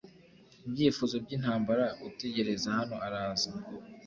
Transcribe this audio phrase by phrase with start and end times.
[0.67, 3.51] Ibyifuzo byintambara gutegereza hano araza